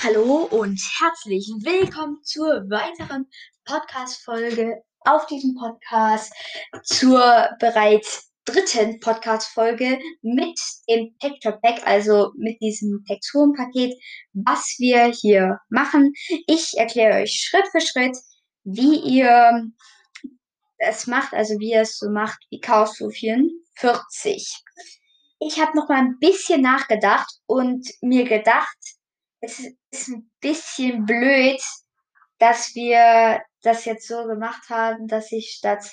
Hallo 0.00 0.44
und 0.52 0.80
herzlich 1.00 1.50
willkommen 1.64 2.22
zur 2.22 2.46
weiteren 2.70 3.26
Podcast-Folge 3.64 4.80
auf 5.00 5.26
diesem 5.26 5.56
Podcast, 5.56 6.32
zur 6.84 7.48
bereits 7.58 8.30
dritten 8.44 9.00
Podcast-Folge 9.00 9.98
mit 10.22 10.56
dem 10.88 11.16
Texture 11.18 11.58
Pack, 11.60 11.84
also 11.84 12.30
mit 12.36 12.60
diesem 12.62 13.02
Texturenpaket, 13.08 13.92
was 14.34 14.76
wir 14.78 15.06
hier 15.06 15.58
machen. 15.68 16.12
Ich 16.46 16.74
erkläre 16.76 17.22
euch 17.22 17.32
Schritt 17.32 17.66
für 17.72 17.80
Schritt, 17.80 18.16
wie 18.62 19.00
ihr 19.00 19.68
es 20.78 21.08
macht, 21.08 21.34
also 21.34 21.58
wie 21.58 21.72
ihr 21.72 21.80
es 21.80 21.98
so 21.98 22.08
macht 22.08 22.38
wie 22.50 22.60
Chaos 22.60 22.98
44. 22.98 24.62
Ich 25.40 25.60
habe 25.60 25.76
noch 25.76 25.88
mal 25.88 25.98
ein 25.98 26.18
bisschen 26.20 26.62
nachgedacht 26.62 27.40
und 27.46 27.84
mir 28.00 28.22
gedacht, 28.22 28.76
es 29.40 29.60
ist 29.90 30.08
ein 30.08 30.30
bisschen 30.40 31.06
blöd, 31.06 31.60
dass 32.38 32.74
wir 32.74 33.42
das 33.62 33.84
jetzt 33.84 34.06
so 34.06 34.24
gemacht 34.24 34.68
haben, 34.68 35.08
dass 35.08 35.32
ich 35.32 35.50
statt 35.50 35.84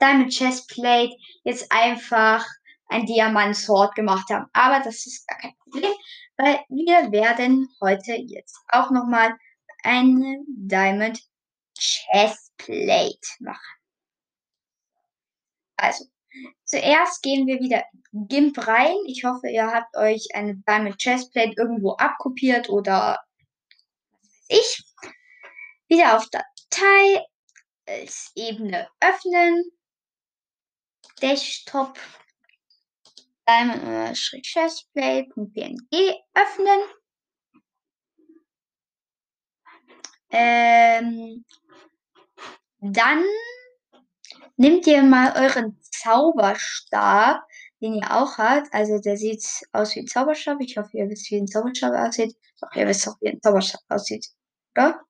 Diamond 0.00 0.32
Chestplate 0.32 1.14
jetzt 1.44 1.70
einfach 1.70 2.46
ein 2.88 3.06
Diamant 3.06 3.56
Sword 3.56 3.94
gemacht 3.94 4.30
habe. 4.30 4.46
Aber 4.52 4.82
das 4.82 5.06
ist 5.06 5.26
gar 5.26 5.38
kein 5.38 5.54
Problem, 5.58 5.92
weil 6.36 6.60
wir 6.68 7.10
werden 7.12 7.68
heute 7.80 8.12
jetzt 8.14 8.56
auch 8.68 8.90
nochmal 8.90 9.36
eine 9.82 10.44
Diamond 10.46 11.20
Chestplate 11.76 13.18
machen. 13.40 13.76
Also, 15.76 16.06
zuerst 16.64 17.22
gehen 17.22 17.46
wir 17.46 17.60
wieder 17.60 17.84
GIMP 18.12 18.66
rein. 18.66 18.96
Ich 19.06 19.24
hoffe, 19.24 19.48
ihr 19.48 19.66
habt 19.66 19.96
euch 19.96 20.28
eine 20.34 20.56
Diamond 20.66 20.98
Chestplate 20.98 21.54
irgendwo 21.56 21.92
abkopiert 21.92 22.68
oder 22.68 23.18
was 24.10 24.20
weiß 24.22 24.46
ich. 24.48 24.84
Wieder 25.88 26.16
auf 26.16 26.28
Datei 26.30 27.24
als 27.86 28.32
Ebene 28.34 28.88
öffnen. 29.00 29.64
Desktop 31.20 31.98
Diamond 33.46 34.16
Chestplate.png 34.42 36.14
öffnen. 36.34 36.80
Ähm, 40.30 41.44
dann 42.80 43.24
nehmt 44.56 44.86
ihr 44.86 45.02
mal 45.02 45.32
euren 45.36 45.78
Zauberstab 45.82 47.42
den 47.80 47.94
ihr 47.94 48.10
auch 48.10 48.38
habt. 48.38 48.72
Also 48.72 48.98
der 48.98 49.16
sieht 49.16 49.44
aus 49.72 49.94
wie 49.94 50.00
ein 50.00 50.06
Zauberstab. 50.06 50.60
Ich 50.60 50.76
hoffe, 50.76 50.96
ihr 50.96 51.08
wisst, 51.08 51.30
wie 51.30 51.36
ein 51.36 51.46
Zauberstab 51.46 51.94
aussieht. 51.94 52.36
Doch, 52.60 52.74
ihr 52.74 52.86
wisst 52.86 53.08
auch, 53.08 53.16
wie 53.20 53.28
ein 53.28 53.40
Zauberstab 53.40 53.80
aussieht, 53.88 54.26
oder? 54.74 55.00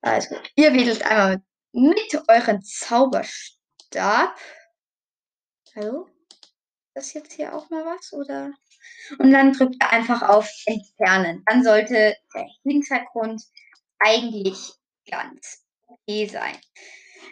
Also, 0.00 0.34
ihr 0.56 0.72
wedelt 0.72 1.02
einmal 1.04 1.42
mit 1.72 2.22
euren 2.28 2.62
Zauberstab. 2.62 4.36
Hallo? 5.76 6.08
Das 6.94 7.12
jetzt 7.14 7.32
hier 7.32 7.54
auch 7.54 7.70
mal 7.70 7.84
was, 7.84 8.12
oder? 8.12 8.52
Und 9.18 9.30
dann 9.30 9.52
drückt 9.52 9.76
ihr 9.80 9.90
einfach 9.90 10.22
auf 10.22 10.50
Entfernen. 10.66 11.42
Dann 11.46 11.62
sollte 11.62 12.16
der 12.34 12.46
Hintergrund 12.62 13.42
eigentlich 13.98 14.72
ganz 15.08 15.64
okay 15.86 16.26
sein. 16.26 16.58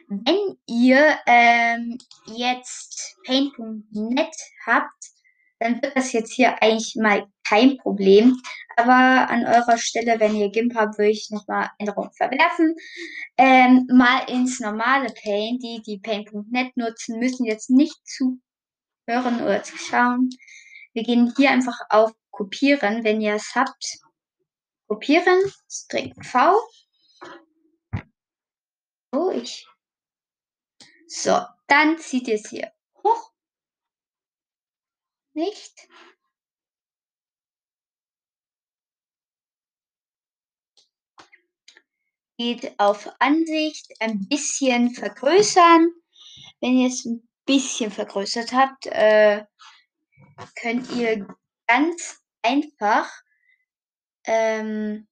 Wenn 0.08 0.56
ihr 0.66 1.18
ähm, 1.26 1.98
jetzt 2.26 3.16
Paint.net 3.24 4.34
habt, 4.66 5.04
dann 5.60 5.80
wird 5.82 5.94
das 5.96 6.12
jetzt 6.12 6.32
hier 6.32 6.60
eigentlich 6.62 6.96
mal 6.96 7.26
kein 7.46 7.76
Problem. 7.76 8.40
Aber 8.76 9.30
an 9.30 9.44
eurer 9.44 9.76
Stelle, 9.76 10.18
wenn 10.18 10.34
ihr 10.34 10.50
GIMP 10.50 10.74
habt, 10.74 10.98
würde 10.98 11.10
ich 11.10 11.30
nochmal 11.30 11.70
Änderungen 11.78 12.12
verwerfen. 12.12 12.74
Ähm, 13.36 13.86
mal 13.92 14.20
ins 14.30 14.58
normale 14.60 15.12
Paint. 15.22 15.62
Die, 15.62 15.82
die 15.84 15.98
Paint.net 15.98 16.76
nutzen, 16.76 17.18
müssen 17.18 17.44
jetzt 17.44 17.68
nicht 17.68 17.98
zuhören 18.06 19.42
oder 19.42 19.62
zuschauen. 19.62 20.30
Wir 20.94 21.02
gehen 21.02 21.32
hier 21.36 21.50
einfach 21.50 21.78
auf 21.90 22.12
Kopieren, 22.30 23.04
wenn 23.04 23.20
ihr 23.20 23.34
es 23.34 23.54
habt. 23.54 23.98
Kopieren, 24.88 25.38
String 25.68 26.14
V. 26.22 26.58
So, 29.12 29.30
ich 29.30 29.66
so, 31.12 31.44
dann 31.66 31.98
zieht 31.98 32.28
ihr 32.28 32.36
es 32.36 32.48
hier 32.48 32.72
hoch. 33.02 33.32
Nicht. 35.32 35.88
Geht 42.38 42.78
auf 42.78 43.10
Ansicht, 43.18 43.92
ein 43.98 44.28
bisschen 44.28 44.94
vergrößern. 44.94 45.92
Wenn 46.60 46.78
ihr 46.78 46.86
es 46.86 47.04
ein 47.04 47.28
bisschen 47.44 47.90
vergrößert 47.90 48.52
habt, 48.52 48.86
äh, 48.86 49.44
könnt 50.62 50.92
ihr 50.92 51.26
ganz 51.66 52.22
einfach 52.42 53.10
ähm, 54.26 55.08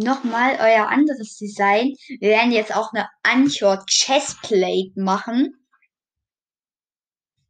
nochmal 0.00 0.58
euer 0.60 0.88
anderes 0.88 1.36
Design. 1.36 1.94
Wir 2.20 2.30
werden 2.30 2.52
jetzt 2.52 2.74
auch 2.74 2.92
eine 2.92 3.08
Anchor 3.22 3.84
Chestplate 3.86 4.92
machen. 4.96 5.54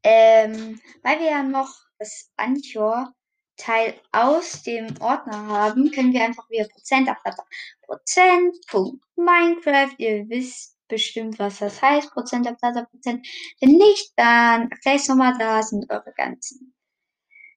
Ähm, 0.02 0.80
weil 1.02 1.20
wir 1.20 1.30
ja 1.30 1.42
noch 1.42 1.74
das 1.98 2.30
Anchor 2.36 3.12
Teil 3.56 3.94
aus 4.12 4.62
dem 4.62 4.88
Ordner 5.00 5.46
haben, 5.46 5.90
können 5.90 6.12
wir 6.14 6.24
einfach 6.24 6.48
wieder 6.48 6.66
Prozent 6.68 7.08
abladen. 7.08 7.44
Prozent, 7.82 8.56
Punkt, 8.68 9.04
Minecraft, 9.16 9.94
ihr 9.98 10.26
wisst 10.30 10.78
bestimmt, 10.88 11.38
was 11.38 11.58
das 11.58 11.80
heißt, 11.80 12.10
Prozent 12.12 12.46
Ablader, 12.46 12.86
Prozent. 12.86 13.26
Wenn 13.60 13.72
nicht, 13.72 14.12
dann 14.16 14.70
gleich 14.82 15.06
nochmal, 15.08 15.36
da 15.38 15.62
sind 15.62 15.90
eure 15.90 16.12
ganzen 16.16 16.74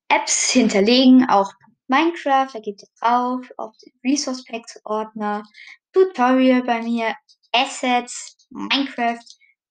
Apps 0.09 0.51
hinterlegen, 0.51 1.27
auch 1.29 1.51
Minecraft, 1.87 2.49
da 2.53 2.59
geht 2.59 2.81
ihr 2.81 2.89
drauf 2.99 3.45
auf 3.57 3.75
den 3.77 3.93
Resource 4.03 4.43
Packs 4.45 4.79
Ordner, 4.85 5.43
Tutorial 5.91 6.63
bei 6.63 6.81
mir, 6.81 7.15
Assets, 7.51 8.37
Minecraft, 8.49 9.23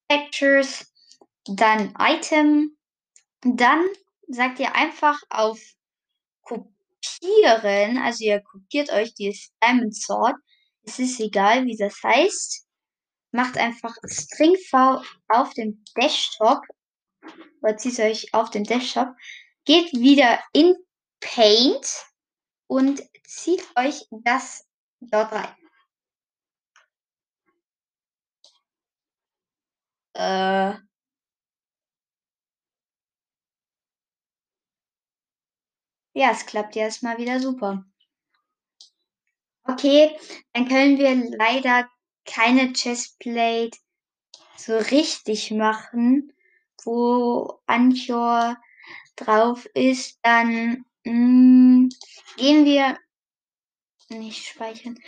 Pictures, 0.09 0.93
dann 1.45 1.95
Item. 1.99 2.77
Dann 3.41 3.85
sagt 4.29 4.61
ihr 4.61 4.75
einfach 4.75 5.21
auf 5.31 5.61
Kopieren, 6.43 7.99
also 7.99 8.25
ihr 8.25 8.41
kopiert 8.41 8.91
euch 8.93 9.15
dieses 9.15 9.53
Diamond 9.63 9.97
Sword. 9.97 10.37
Es 10.83 10.99
ist 10.99 11.21
egal, 11.21 11.65
wie 11.67 11.77
das 11.77 12.01
heißt. 12.03 12.67
Macht 13.33 13.57
einfach 13.57 13.95
String 14.07 14.57
V 14.71 15.03
auf 15.29 15.55
dem 15.55 15.83
Desktop 15.97 16.61
oder 17.63 17.77
zieht 17.77 17.99
euch 17.99 18.33
auf 18.35 18.51
den 18.51 18.65
Desktop. 18.65 19.09
Geht 19.65 19.93
wieder 19.93 20.41
in 20.53 20.75
Paint 21.23 22.05
und 22.67 23.03
zieht 23.25 23.65
euch 23.77 24.07
das 24.11 24.69
dort 25.01 25.33
rein. 25.33 25.57
Äh, 30.15 30.77
ja, 36.15 36.31
es 36.31 36.45
klappt 36.45 36.77
ja 36.77 36.83
erstmal 36.83 37.17
wieder 37.19 37.41
super. 37.41 37.85
Okay, 39.65 40.19
dann 40.53 40.69
können 40.69 40.99
wir 40.99 41.15
leider 41.39 41.89
keine 42.25 42.73
Chestplate 42.73 43.79
so 44.57 44.77
richtig 44.77 45.51
machen, 45.53 46.33
wo 46.85 47.61
Anchor 47.67 48.57
drauf 49.17 49.67
ist. 49.75 50.19
Dann 50.23 50.85
mh, 51.05 51.13
mm, 51.13 51.89
gehen 52.37 52.65
wir 52.65 52.99
nicht 54.09 54.47
speichern. 54.47 54.99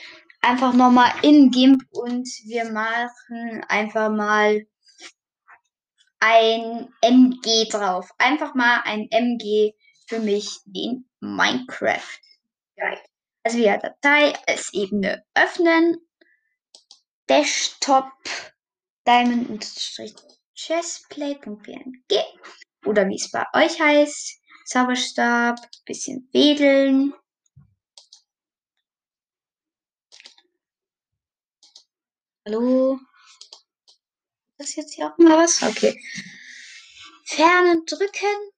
Einfach 0.40 0.74
nochmal 0.74 1.12
in 1.22 1.50
GIMP 1.50 1.82
und 1.90 2.28
wir 2.44 2.70
machen 2.70 3.64
einfach 3.68 4.10
mal 4.10 4.66
ein 6.20 6.88
MG 7.00 7.68
drauf. 7.70 8.10
Einfach 8.18 8.54
mal 8.54 8.80
ein 8.84 9.08
MG 9.10 9.74
für 10.06 10.20
mich 10.20 10.60
in 10.72 11.08
Minecraft. 11.20 12.20
Also 13.42 13.58
wieder 13.58 13.78
Datei 13.78 14.34
als 14.46 14.72
Ebene 14.72 15.24
öffnen. 15.34 15.98
Desktop 17.28 18.10
Diamond 19.06 19.64
Chestplate.png 20.54 22.24
oder 22.86 23.08
wie 23.08 23.16
es 23.16 23.30
bei 23.30 23.44
euch 23.54 23.80
heißt. 23.80 24.40
Zauberstab, 24.64 25.58
bisschen 25.84 26.28
wedeln. 26.32 27.12
Hallo? 32.46 32.98
Ist 34.58 34.58
das 34.58 34.76
jetzt 34.76 34.94
hier 34.94 35.06
auch 35.06 35.18
mal 35.18 35.38
was? 35.38 35.62
Okay. 35.62 35.98
Ferne 37.24 37.82
drücken. 37.86 38.50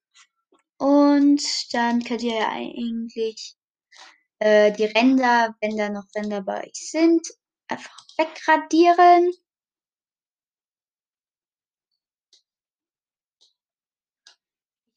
Und 0.79 1.43
dann 1.73 2.03
könnt 2.05 2.23
ihr 2.23 2.35
ja 2.35 2.49
eigentlich 2.51 3.57
äh, 4.39 4.73
die 4.73 4.85
Ränder, 4.85 5.57
wenn 5.61 5.77
da 5.77 5.89
noch 5.89 6.05
Ränder 6.15 6.43
bei 6.43 6.65
euch 6.65 6.91
sind, 6.91 7.27
einfach 7.69 7.97
wegradieren. 8.19 9.33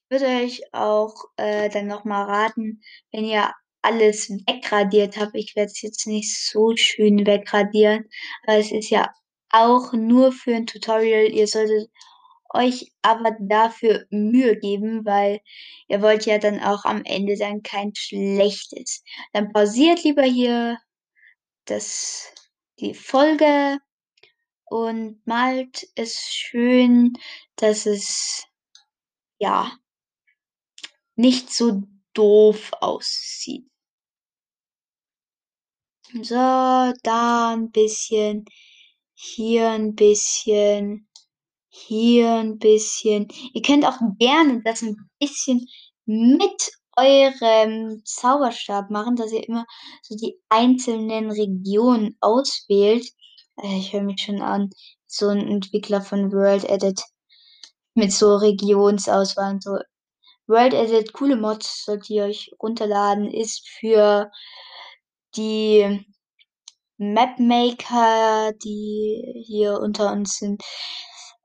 Würde 0.09 0.25
euch 0.25 0.61
auch 0.73 1.13
äh, 1.37 1.69
dann 1.69 1.87
nochmal 1.87 2.25
raten, 2.25 2.81
wenn 3.11 3.25
ihr 3.25 3.51
alles 3.81 4.29
wegradiert 4.29 5.17
habt, 5.17 5.35
ich 5.35 5.55
werde 5.55 5.71
es 5.71 5.81
jetzt 5.81 6.07
nicht 6.07 6.35
so 6.37 6.75
schön 6.75 7.25
wegradieren, 7.25 8.09
aber 8.45 8.57
es 8.57 8.71
ist 8.71 8.89
ja 8.89 9.09
auch 9.51 9.93
nur 9.93 10.31
für 10.31 10.55
ein 10.55 10.67
Tutorial. 10.67 11.31
Ihr 11.31 11.47
solltet 11.47 11.89
euch 12.53 12.91
aber 13.01 13.35
dafür 13.39 14.05
Mühe 14.09 14.57
geben, 14.57 15.05
weil 15.05 15.39
ihr 15.87 16.01
wollt 16.01 16.25
ja 16.25 16.37
dann 16.39 16.59
auch 16.59 16.85
am 16.85 17.03
Ende 17.05 17.37
dann 17.37 17.61
kein 17.63 17.93
schlechtes. 17.95 19.03
Dann 19.33 19.51
pausiert 19.53 20.03
lieber 20.03 20.23
hier 20.23 20.77
das, 21.65 22.33
die 22.79 22.93
Folge 22.93 23.79
und 24.65 25.25
malt 25.25 25.87
es 25.95 26.19
schön, 26.31 27.13
dass 27.55 27.85
es 27.85 28.45
ja 29.39 29.71
nicht 31.19 31.51
so 31.53 31.83
doof 32.13 32.71
aussieht. 32.79 33.69
So, 36.23 36.33
da 37.03 37.53
ein 37.53 37.71
bisschen, 37.71 38.45
hier 39.13 39.69
ein 39.69 39.95
bisschen, 39.95 41.09
hier 41.67 42.35
ein 42.35 42.57
bisschen. 42.57 43.27
Ihr 43.53 43.61
könnt 43.61 43.85
auch 43.85 43.99
gerne 44.17 44.61
das 44.63 44.81
ein 44.81 44.95
bisschen 45.19 45.67
mit 46.05 46.71
eurem 46.95 48.01
Zauberstab 48.05 48.89
machen, 48.89 49.17
dass 49.17 49.33
ihr 49.33 49.45
immer 49.45 49.65
so 50.01 50.15
die 50.15 50.39
einzelnen 50.47 51.31
Regionen 51.31 52.15
auswählt. 52.21 53.05
Äh, 53.61 53.77
ich 53.77 53.91
höre 53.91 54.03
mich 54.03 54.21
schon 54.21 54.41
an, 54.41 54.69
so 55.05 55.27
ein 55.27 55.47
Entwickler 55.47 56.01
von 56.01 56.31
World 56.31 56.63
Edit 56.63 57.03
mit 57.93 58.13
so 58.13 58.37
Regionsauswahl 58.37 59.55
und 59.55 59.63
so. 59.63 59.77
World 60.49 60.73
Edit, 60.73 61.13
coole 61.13 61.35
Mods, 61.35 61.85
solltet 61.85 62.09
ihr 62.09 62.23
euch 62.23 62.51
runterladen, 62.59 63.31
ist 63.31 63.69
für 63.69 64.31
die 65.35 66.05
Mapmaker, 66.97 68.53
die 68.53 69.43
hier 69.45 69.79
unter 69.79 70.11
uns 70.11 70.39
sind. 70.39 70.63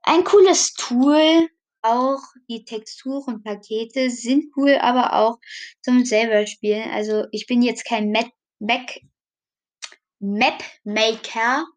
Ein 0.01 0.23
cooles 0.23 0.73
Tool. 0.73 1.47
Auch 1.87 2.19
die 2.49 2.65
Texturenpakete 2.65 4.09
sind 4.09 4.45
cool, 4.57 4.75
aber 4.81 5.13
auch 5.13 5.37
zum 5.83 6.03
selber 6.03 6.47
spielen. 6.47 6.89
Also 6.89 7.25
ich 7.31 7.45
bin 7.45 7.61
jetzt 7.61 7.85
kein 7.85 8.09
Map, 8.09 8.31
Mapmaker, 10.19 11.67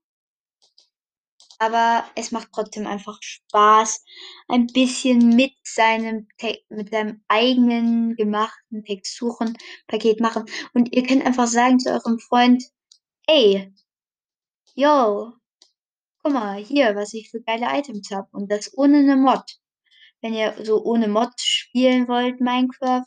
aber 1.59 2.05
es 2.15 2.31
macht 2.33 2.49
trotzdem 2.53 2.87
einfach 2.87 3.19
Spaß, 3.21 4.05
ein 4.49 4.67
bisschen 4.69 5.31
mit 5.37 5.53
seinem 5.65 6.29
mit 6.69 6.91
seinem 6.91 7.23
eigenen 7.29 8.17
gemachten 8.17 8.85
Texturenpaket 8.85 10.21
machen. 10.21 10.45
Und 10.75 10.93
ihr 10.93 11.05
könnt 11.07 11.27
einfach 11.27 11.47
sagen 11.47 11.79
zu 11.79 11.91
eurem 11.91 12.19
Freund, 12.19 12.65
ey, 13.27 13.73
yo, 14.75 15.33
guck 16.23 16.33
mal 16.33 16.63
hier, 16.63 16.95
was 16.95 17.15
ich 17.15 17.31
für 17.31 17.43
geile 17.43 17.67
Items 17.79 18.11
habe. 18.13 18.29
Und 18.33 18.51
das 18.51 18.77
ohne 18.77 18.99
eine 18.99 19.17
Mod. 19.17 19.59
Wenn 20.21 20.35
ihr 20.35 20.55
so 20.65 20.83
ohne 20.85 21.09
Mod 21.09 21.41
spielen 21.41 22.09
wollt, 22.09 22.41
Minecraft, 22.41 23.05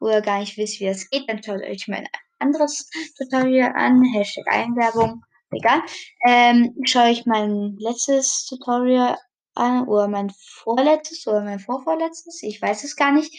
oder 0.00 0.20
gar 0.20 0.40
nicht 0.40 0.56
wisst, 0.56 0.80
wie 0.80 0.86
das 0.86 1.08
geht, 1.08 1.28
dann 1.28 1.42
schaut 1.42 1.62
euch 1.62 1.88
mein 1.88 2.06
anderes 2.38 2.90
Tutorial 3.16 3.72
an. 3.74 4.02
Hashtag 4.12 4.46
Einwerbung. 4.48 5.24
Egal. 5.54 5.82
Ähm, 6.26 6.74
schaue 6.84 7.10
ich 7.10 7.26
mein 7.26 7.76
letztes 7.78 8.46
Tutorial 8.46 9.18
an, 9.54 9.86
oder 9.88 10.08
mein 10.08 10.30
vorletztes, 10.30 11.26
oder 11.26 11.42
mein 11.42 11.60
vorvorletztes. 11.60 12.42
Ich 12.42 12.60
weiß 12.60 12.84
es 12.84 12.96
gar 12.96 13.12
nicht. 13.12 13.32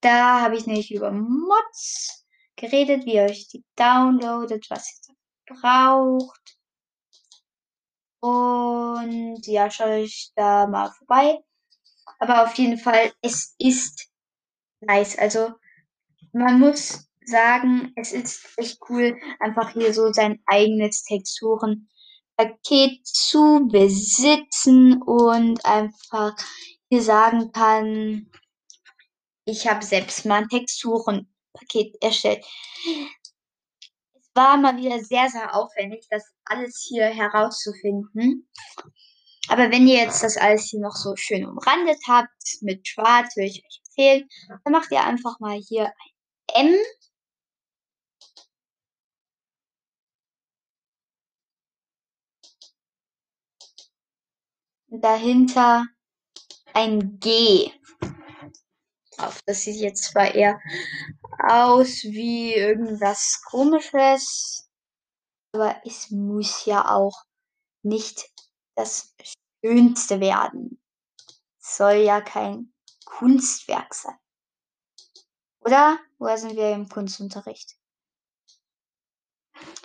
Da 0.00 0.40
habe 0.40 0.56
ich 0.56 0.66
nämlich 0.66 0.92
über 0.92 1.10
Mods 1.12 2.26
geredet, 2.56 3.04
wie 3.06 3.14
ihr 3.14 3.22
euch 3.24 3.48
die 3.48 3.64
downloadet, 3.76 4.66
was 4.70 5.00
ihr 5.08 5.14
braucht. 5.54 6.58
Und 8.20 9.46
ja, 9.46 9.70
schaut 9.70 9.88
euch 9.88 10.32
da 10.34 10.66
mal 10.66 10.90
vorbei. 10.92 11.38
Aber 12.18 12.44
auf 12.44 12.54
jeden 12.54 12.78
Fall, 12.78 13.12
es 13.22 13.54
ist 13.58 14.08
nice. 14.80 15.18
Also 15.18 15.52
man 16.32 16.58
muss 16.58 17.06
sagen, 17.26 17.92
es 17.96 18.12
ist 18.12 18.46
echt 18.56 18.78
cool, 18.88 19.16
einfach 19.40 19.72
hier 19.72 19.92
so 19.94 20.12
sein 20.12 20.42
eigenes 20.46 21.02
Texturenpaket 21.04 23.06
zu 23.06 23.68
besitzen 23.70 25.00
und 25.02 25.64
einfach 25.64 26.36
hier 26.88 27.02
sagen 27.02 27.52
kann, 27.52 28.30
ich 29.44 29.68
habe 29.68 29.84
selbst 29.84 30.24
mal 30.24 30.42
ein 30.42 30.48
Texturenpaket 30.48 31.96
erstellt. 32.00 32.44
Es 34.14 34.30
war 34.34 34.56
mal 34.56 34.76
wieder 34.76 34.98
sehr, 35.00 35.28
sehr 35.28 35.54
aufwendig, 35.54 36.06
das 36.10 36.24
alles 36.44 36.84
hier 36.88 37.06
herauszufinden. 37.06 38.48
Aber 39.48 39.70
wenn 39.70 39.86
ihr 39.86 40.02
jetzt 40.02 40.22
das 40.22 40.36
alles 40.36 40.70
hier 40.70 40.80
noch 40.80 40.96
so 40.96 41.14
schön 41.16 41.46
umrandet 41.46 41.98
habt 42.08 42.30
mit 42.62 42.88
Schwarz, 42.88 43.36
würde 43.36 43.48
ich 43.48 43.64
euch 43.64 43.80
empfehlen, 43.86 44.28
dann 44.64 44.72
macht 44.72 44.90
ihr 44.90 45.04
einfach 45.04 45.38
mal 45.38 45.58
hier 45.58 45.92
ein 46.54 46.68
M. 46.68 46.74
dahinter 55.00 55.86
ein 56.72 57.18
G. 57.20 57.70
Das 59.46 59.62
sieht 59.62 59.76
jetzt 59.76 60.04
zwar 60.12 60.34
eher 60.34 60.60
aus 61.38 62.02
wie 62.04 62.54
irgendwas 62.54 63.42
komisches, 63.48 64.68
aber 65.52 65.80
es 65.84 66.10
muss 66.10 66.64
ja 66.64 66.90
auch 66.90 67.24
nicht 67.82 68.30
das 68.74 69.14
Schönste 69.64 70.20
werden. 70.20 70.82
Es 71.60 71.76
soll 71.76 71.96
ja 71.96 72.20
kein 72.20 72.72
Kunstwerk 73.04 73.94
sein. 73.94 74.18
Oder? 75.60 75.98
Woher 76.18 76.38
sind 76.38 76.56
wir 76.56 76.72
im 76.72 76.88
Kunstunterricht? 76.88 77.76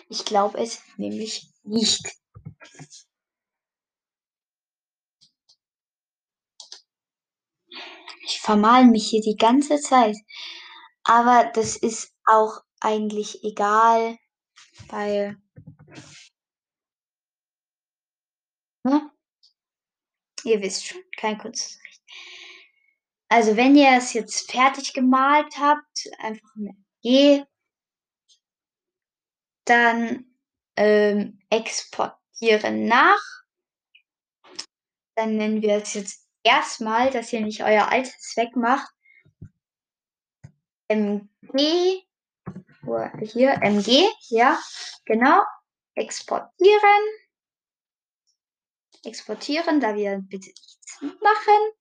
Ich 0.08 0.24
glaube 0.24 0.58
es 0.58 0.82
nämlich 0.96 1.52
nicht. 1.62 2.04
Ich 8.30 8.40
vermal 8.40 8.86
mich 8.86 9.08
hier 9.10 9.20
die 9.20 9.36
ganze 9.36 9.80
Zeit. 9.80 10.16
Aber 11.04 11.50
das 11.54 11.76
ist 11.76 12.14
auch 12.24 12.62
eigentlich 12.80 13.42
egal, 13.44 14.18
weil 14.88 15.36
Ne? 18.84 19.10
Ihr 20.44 20.62
wisst 20.62 20.86
schon, 20.86 21.02
kein 21.16 21.38
Kunstunterricht. 21.38 22.02
Also 23.28 23.56
wenn 23.56 23.76
ihr 23.76 23.90
es 23.96 24.12
jetzt 24.14 24.50
fertig 24.50 24.92
gemalt 24.92 25.54
habt, 25.58 26.08
einfach 26.18 26.48
eine 26.56 26.74
G, 27.02 27.44
dann 29.66 30.36
ähm, 30.76 31.40
exportieren 31.50 32.86
nach. 32.86 33.22
Dann 35.14 35.36
nennen 35.36 35.62
wir 35.62 35.76
es 35.76 35.94
jetzt 35.94 36.29
erstmal, 36.42 37.10
dass 37.10 37.32
ihr 37.32 37.40
nicht 37.40 37.62
euer 37.62 37.88
altes 37.88 38.34
wegmacht. 38.36 38.92
MG, 40.88 42.02
hier, 43.32 43.62
MG, 43.62 44.08
ja, 44.28 44.58
genau, 45.04 45.42
exportieren 45.94 47.20
exportieren, 49.04 49.80
da 49.80 49.94
wir 49.94 50.20
bitte 50.28 50.48
nichts 50.48 51.00
machen. 51.00 51.72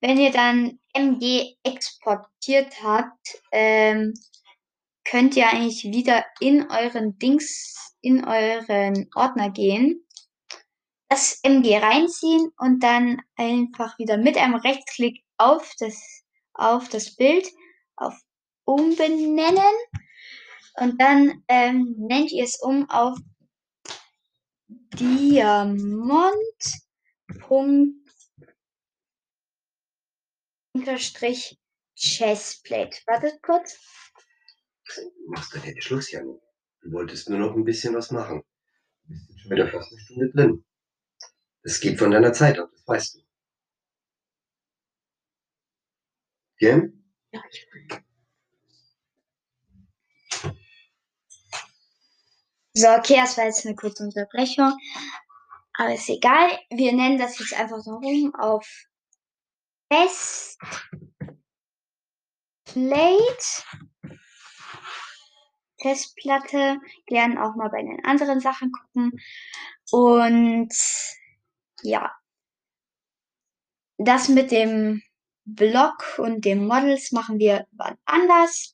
Wenn 0.00 0.18
ihr 0.18 0.30
dann 0.30 0.78
MG 0.92 1.56
exportiert 1.64 2.82
habt, 2.82 3.42
ähm, 3.52 4.14
könnt 5.04 5.36
ihr 5.36 5.48
eigentlich 5.48 5.84
wieder 5.84 6.24
in 6.40 6.70
euren 6.70 7.18
Dings, 7.18 7.96
in 8.00 8.24
euren 8.24 9.08
Ordner 9.14 9.50
gehen, 9.50 10.04
das 11.08 11.40
MG 11.42 11.78
reinziehen 11.78 12.52
und 12.58 12.82
dann 12.82 13.22
einfach 13.36 13.98
wieder 13.98 14.18
mit 14.18 14.36
einem 14.36 14.56
Rechtsklick 14.56 15.24
auf 15.36 15.72
das, 15.78 16.24
auf 16.52 16.88
das 16.88 17.16
Bild, 17.16 17.48
auf 17.96 18.14
Umbenennen 18.64 19.74
und 20.76 21.00
dann 21.00 21.42
ähm, 21.48 21.94
nennt 21.98 22.30
ihr 22.30 22.44
es 22.44 22.60
um 22.60 22.88
auf 22.90 23.18
Diamant 24.68 26.38
Unterstrich 30.72 31.58
Chestplate. 31.96 32.98
Wartet 33.06 33.42
kurz. 33.42 33.78
Du 34.96 35.30
machst 35.30 35.54
doch 35.54 35.64
jetzt 35.64 35.82
Schluss, 35.82 36.10
Jan. 36.10 36.38
Du 36.82 36.92
wolltest 36.92 37.28
nur 37.28 37.38
noch 37.38 37.54
ein 37.54 37.64
bisschen 37.64 37.94
was 37.94 38.10
machen. 38.10 38.42
Du 39.02 39.08
bist 39.08 39.28
jetzt 39.28 39.40
schon 39.40 39.50
wieder 39.50 39.68
fast 39.68 39.92
eine 39.92 40.00
Stunde 40.00 40.30
drin. 40.30 40.64
Das 41.62 41.80
geht 41.80 41.98
von 41.98 42.10
deiner 42.10 42.32
Zeit 42.32 42.58
ab, 42.58 42.70
das 42.72 42.86
weißt 42.86 43.14
du. 43.16 43.20
Gell? 46.58 46.92
Ja, 47.32 47.42
ich 47.50 47.68
So, 52.74 52.86
okay, 52.90 53.16
das 53.16 53.36
war 53.36 53.46
jetzt 53.46 53.66
eine 53.66 53.74
kurze 53.74 54.04
Unterbrechung. 54.04 54.72
Aber 55.74 55.94
ist 55.94 56.08
egal. 56.08 56.58
Wir 56.70 56.92
nennen 56.92 57.18
das 57.18 57.38
jetzt 57.40 57.54
einfach 57.54 57.80
so 57.80 57.94
rum 57.96 58.32
auf 58.36 58.64
Fest 59.92 60.58
Plate. 62.64 63.62
Festplatte. 65.80 66.78
Gern 67.06 67.38
auch 67.38 67.56
mal 67.56 67.68
bei 67.70 67.82
den 67.82 68.04
anderen 68.04 68.40
Sachen 68.40 68.70
gucken. 68.70 69.12
Und 69.90 70.72
ja. 71.82 72.14
Das 73.98 74.28
mit 74.28 74.50
dem 74.50 75.02
Block 75.44 76.18
und 76.18 76.44
den 76.44 76.66
Models 76.66 77.10
machen 77.12 77.38
wir 77.38 77.66
wann 77.72 77.96
anders. 78.04 78.72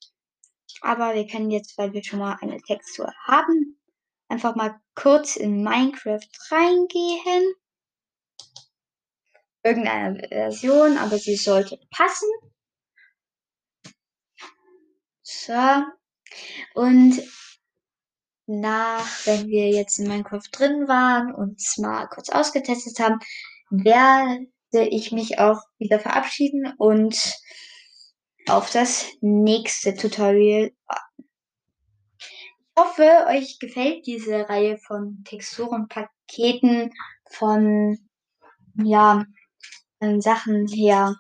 Aber 0.81 1.15
wir 1.15 1.27
können 1.27 1.51
jetzt, 1.51 1.79
weil 1.79 1.93
wir 1.93 2.03
schon 2.05 2.19
mal 2.19 2.37
eine 2.41 2.61
Textur 2.61 3.13
haben, 3.27 3.81
einfach 4.29 4.55
mal 4.55 4.81
kurz 4.95 5.37
in 5.37 5.63
Minecraft 5.63 6.29
reingehen. 6.51 7.55
Irgendeine 9.63 10.29
Version, 10.29 10.99
aber 10.99 11.17
sie 11.17 11.37
sollte 11.37 11.79
passen. 11.91 12.29
So. 15.23 15.85
Und 16.75 17.23
nach, 18.47 19.07
wenn 19.27 19.47
wir 19.49 19.71
jetzt 19.71 19.99
in 19.99 20.09
Minecraft 20.09 20.49
drin 20.53 20.89
waren 20.89 21.35
und 21.35 21.61
es 21.61 21.79
mal 21.79 22.07
kurz 22.09 22.29
ausgetestet 22.29 22.99
haben, 22.99 23.19
werde 23.71 24.49
ich 24.73 25.13
mich 25.13 25.39
auch 25.39 25.61
wieder 25.79 25.99
verabschieden 25.99 26.73
und 26.79 27.35
auf 28.49 28.71
das 28.71 29.07
nächste 29.21 29.95
Tutorial 29.95 30.73
warten. 30.87 31.29
Ich 32.77 32.83
hoffe, 32.83 33.27
euch 33.29 33.59
gefällt 33.61 34.07
diese 34.07 34.49
Reihe 34.49 34.79
von 34.79 35.23
Texturenpaketen 35.25 36.93
von, 37.31 37.99
ja, 38.75 39.25
Sachen 40.19 40.67
her. 40.67 41.15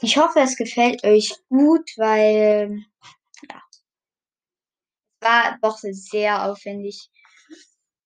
Ich 0.00 0.16
hoffe, 0.16 0.40
es 0.40 0.56
gefällt 0.56 1.04
euch 1.04 1.34
gut, 1.48 1.90
weil 1.96 2.84
war 5.28 5.58
doch 5.60 5.78
sehr 5.78 6.44
aufwendig 6.44 7.10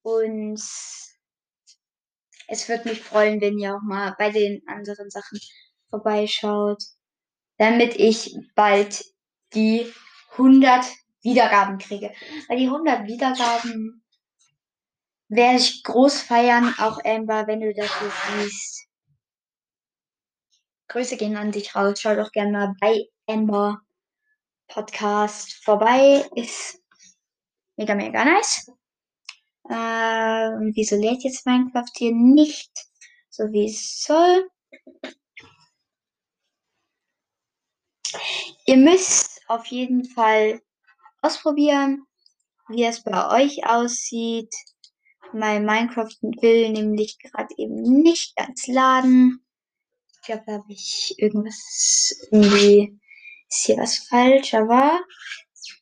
und 0.03 0.61
es 2.49 2.69
würde 2.69 2.89
mich 2.89 3.01
freuen, 3.03 3.41
wenn 3.41 3.59
ihr 3.59 3.77
auch 3.77 3.83
mal 3.83 4.15
bei 4.19 4.31
den 4.31 4.63
anderen 4.67 5.09
Sachen 5.11 5.39
vorbeischaut, 5.89 6.83
damit 7.59 7.95
ich 7.97 8.37
bald 8.55 9.05
die 9.55 9.93
100 10.33 10.85
Wiedergaben 11.23 11.79
kriege. 11.79 12.13
Weil 12.49 12.59
die 12.59 12.67
100 12.67 13.07
Wiedergaben 13.07 14.03
werde 15.29 15.59
ich 15.59 15.83
groß 15.85 16.23
feiern, 16.23 16.75
auch 16.79 16.99
Amber, 17.05 17.47
wenn 17.47 17.61
du 17.61 17.73
das 17.73 17.91
hier 17.99 18.13
siehst. 18.43 18.89
Grüße 20.89 21.17
gehen 21.17 21.37
an 21.37 21.53
dich 21.53 21.75
raus. 21.75 22.01
Schau 22.01 22.17
doch 22.17 22.33
gerne 22.33 22.53
mal 22.53 22.75
bei 22.81 23.07
Amber 23.27 23.81
Podcast 24.67 25.65
vorbei. 25.65 26.29
Ist 26.35 26.82
mega, 27.83 27.95
mega 27.95 28.25
nice. 28.25 28.71
Äh, 29.69 30.55
und 30.57 30.77
wieso 30.77 30.97
lädt 30.97 31.25
jetzt 31.25 31.47
Minecraft 31.47 31.91
hier 31.97 32.13
nicht 32.13 32.71
so 33.29 33.45
wie 33.51 33.67
es 33.67 34.03
soll? 34.03 34.49
Ihr 38.67 38.77
müsst 38.77 39.41
auf 39.49 39.67
jeden 39.67 40.05
Fall 40.05 40.61
ausprobieren, 41.23 42.07
wie 42.69 42.85
es 42.85 43.03
bei 43.03 43.43
euch 43.43 43.67
aussieht. 43.67 44.55
Mein 45.33 45.65
Minecraft 45.65 46.15
will 46.41 46.71
nämlich 46.71 47.19
gerade 47.19 47.55
eben 47.57 47.83
nicht 47.83 48.37
ganz 48.37 48.67
laden. 48.67 49.45
Ich 50.15 50.27
glaube, 50.27 50.45
da 50.47 50.53
habe 50.53 50.73
ich 50.73 51.15
irgendwas, 51.17 52.15
irgendwie 52.31 53.01
ist 53.49 53.65
hier 53.65 53.79
was 53.79 53.97
falsch, 53.97 54.55
aber 54.55 55.01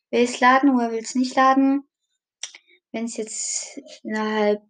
will 0.09 0.23
es 0.23 0.39
laden 0.39 0.73
oder 0.75 0.91
will 0.91 0.99
es 0.99 1.15
nicht 1.15 1.35
laden? 1.35 1.87
Wenn 2.91 3.05
es 3.05 3.17
jetzt 3.17 3.79
innerhalb 4.03 4.61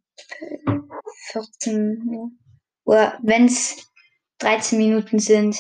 14 1.32 2.40
oder 2.84 3.18
wenn 3.24 3.46
es 3.46 3.92
13 4.40 4.78
Minuten 4.78 5.20
sind, 5.20 5.58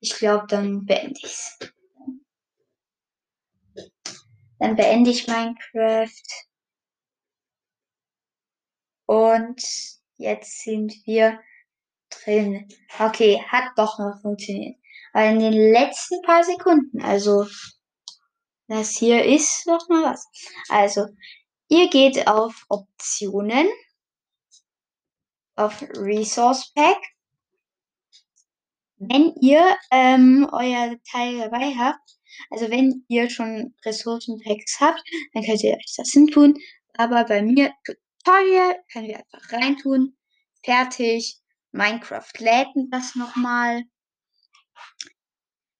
ich 0.00 0.14
glaube, 0.14 0.46
dann 0.48 0.84
beende 0.84 1.20
ich's. 1.22 1.58
Dann 4.58 4.76
beende 4.76 5.10
ich 5.10 5.26
Minecraft. 5.26 6.22
Und 9.06 9.62
jetzt 10.16 10.62
sind 10.62 10.94
wir 11.06 11.40
drin. 12.10 12.68
Okay, 12.98 13.42
hat 13.46 13.70
doch 13.76 13.98
noch 13.98 14.20
funktioniert. 14.20 14.76
Aber 15.12 15.26
in 15.26 15.38
den 15.38 15.72
letzten 15.72 16.20
paar 16.22 16.44
Sekunden, 16.44 17.00
also 17.00 17.46
das 18.66 18.90
hier 18.90 19.24
ist 19.24 19.66
noch 19.66 19.88
mal 19.88 20.12
was. 20.12 20.28
Also, 20.68 21.06
ihr 21.68 21.88
geht 21.88 22.26
auf 22.26 22.66
Optionen, 22.68 23.68
auf 25.56 25.82
Resource 25.82 26.72
Pack. 26.74 26.98
Wenn 28.96 29.34
ihr 29.40 29.76
ähm, 29.90 30.48
euer 30.52 30.96
Teil 31.10 31.38
dabei 31.38 31.74
habt, 31.74 32.18
also 32.50 32.70
wenn 32.70 33.04
ihr 33.08 33.30
schon 33.30 33.74
Ressourcenpacks 33.84 34.80
habt, 34.80 35.02
dann 35.32 35.44
könnt 35.44 35.62
ihr 35.62 35.74
euch 35.74 35.94
das 35.96 36.10
hin 36.10 36.26
tun. 36.26 36.58
Aber 36.94 37.24
bei 37.24 37.42
mir 37.42 37.72
Tutorial 37.84 38.82
können 38.92 39.08
wir 39.08 39.18
einfach 39.18 39.52
reintun. 39.52 40.16
Fertig. 40.64 41.40
Minecraft 41.70 42.32
lädt 42.38 42.68
das 42.90 43.14
nochmal. 43.14 43.84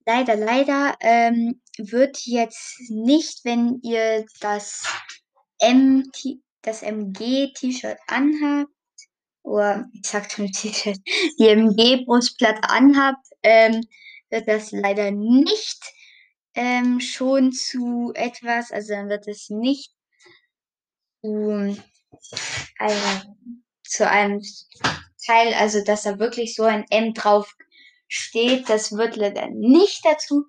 Leider, 0.06 0.36
leider 0.36 0.96
ähm, 1.00 1.60
wird 1.76 2.18
jetzt 2.24 2.78
nicht, 2.88 3.44
wenn 3.44 3.80
ihr 3.82 4.24
das, 4.40 4.86
MT, 5.62 6.40
das 6.62 6.82
MG-T-Shirt 6.82 7.98
anhabt, 8.06 8.70
oder 9.42 9.86
ich 9.92 10.06
sag 10.06 10.30
schon 10.30 10.46
T-Shirt, 10.52 10.98
die 11.38 11.48
MG-Brustplatte 11.48 12.68
anhabt, 12.68 13.26
ähm, 13.42 13.86
wird 14.30 14.48
das 14.48 14.72
leider 14.72 15.10
nicht 15.10 15.82
ähm, 16.54 17.00
schon 17.00 17.52
zu 17.52 18.12
etwas, 18.14 18.72
also 18.72 18.92
dann 18.92 19.08
wird 19.08 19.26
es 19.28 19.48
nicht 19.48 19.92
zu, 21.22 21.76
also, 22.78 23.34
zu 23.84 24.08
einem 24.08 24.42
Teil, 25.24 25.54
also 25.54 25.82
dass 25.84 26.02
da 26.02 26.18
wirklich 26.18 26.54
so 26.54 26.64
ein 26.64 26.84
M 26.90 27.14
drauf 27.14 27.54
steht, 28.08 28.68
das 28.68 28.92
wird 28.92 29.16
leider 29.16 29.48
nicht 29.48 30.04
dazu. 30.04 30.44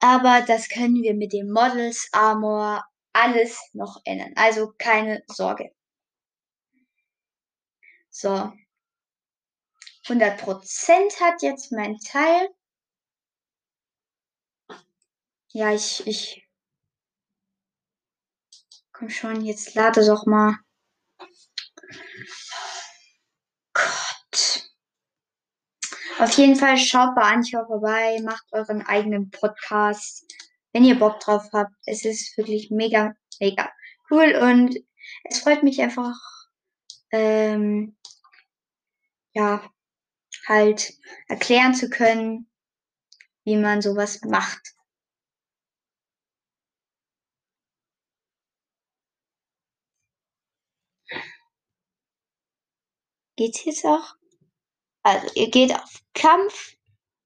Aber 0.00 0.42
das 0.46 0.68
können 0.68 1.02
wir 1.02 1.14
mit 1.14 1.32
den 1.32 1.50
Models, 1.50 2.08
Armor, 2.12 2.84
alles 3.12 3.58
noch 3.72 4.00
ändern. 4.04 4.32
Also 4.36 4.72
keine 4.78 5.22
Sorge. 5.26 5.70
So. 8.10 8.52
100% 10.06 11.20
hat 11.20 11.42
jetzt 11.42 11.72
mein 11.72 11.98
Teil. 11.98 12.48
Ja, 15.52 15.72
ich, 15.72 16.06
ich. 16.06 16.48
Komm 18.92 19.08
schon, 19.10 19.44
jetzt 19.44 19.74
lade 19.74 20.04
doch 20.04 20.26
mal. 20.26 20.56
Gott. 23.72 24.70
Auf 26.18 26.36
jeden 26.36 26.54
Fall 26.54 26.76
schaut 26.76 27.14
bei 27.14 27.22
Anchor 27.22 27.66
vorbei, 27.66 28.20
macht 28.22 28.44
euren 28.52 28.82
eigenen 28.82 29.30
Podcast, 29.30 30.26
wenn 30.72 30.84
ihr 30.84 30.98
Bock 30.98 31.20
drauf 31.20 31.48
habt. 31.52 31.74
Es 31.86 32.04
ist 32.04 32.36
wirklich 32.36 32.70
mega, 32.70 33.14
mega 33.40 33.70
cool 34.10 34.34
und 34.34 34.76
es 35.24 35.40
freut 35.40 35.62
mich 35.62 35.80
einfach, 35.80 36.16
ähm, 37.12 37.96
ja, 39.32 39.70
halt 40.46 40.94
erklären 41.28 41.74
zu 41.74 41.88
können, 41.90 42.50
wie 43.44 43.56
man 43.56 43.82
sowas 43.82 44.20
macht. 44.22 44.74
Geht's 53.36 53.64
jetzt 53.64 53.84
auch? 53.86 54.14
Also 55.02 55.26
ihr 55.34 55.50
geht 55.50 55.74
auf 55.74 56.02
Kampf 56.14 56.74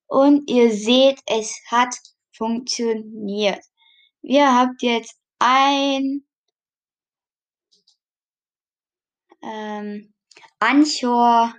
und 0.06 0.48
ihr 0.48 0.72
seht, 0.72 1.20
es 1.26 1.60
hat 1.66 1.96
funktioniert. 2.36 3.64
Ihr 4.22 4.46
habt 4.54 4.82
jetzt 4.82 5.16
ein 5.38 6.24
ähm, 9.42 10.14
Anchor. 10.58 11.54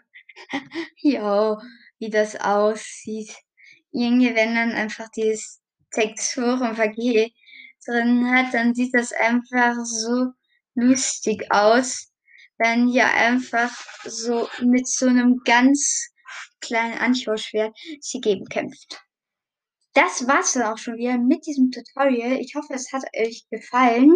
jo, 0.98 1.58
wie 2.00 2.10
das 2.10 2.36
aussieht. 2.36 3.36
Irgendwie, 3.92 4.36
wenn 4.36 4.56
dann 4.56 4.72
einfach 4.72 5.08
dieses 5.16 5.62
Texturenvergeh 5.92 7.32
drin 7.86 8.32
hat, 8.32 8.54
dann 8.54 8.76
sieht 8.76 8.94
das 8.94 9.14
einfach 9.14 9.76
so 9.86 10.32
lustig 10.74 11.52
aus, 11.52 12.12
wenn 12.58 12.88
hier 12.88 13.08
einfach 13.08 13.72
so 14.04 14.50
mit 14.62 14.88
so 14.88 15.08
einem 15.08 15.42
ganz 15.46 16.10
kleinen 16.60 16.98
Anchorschwert 16.98 17.78
sie 18.02 18.20
gegen 18.20 18.46
kämpft. 18.46 19.05
Das 19.96 20.28
war's 20.28 20.54
dann 20.54 20.64
auch 20.64 20.78
schon 20.78 20.98
wieder 20.98 21.18
mit 21.18 21.48
diesem 21.48 21.72
Tutorial. 21.72 22.34
Ich 22.40 22.54
hoffe, 22.56 22.74
es 22.74 22.94
hat 22.94 23.04
euch 23.18 23.48
gefallen 23.50 24.14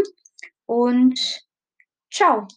und 0.67 1.19
ciao. 2.12 2.48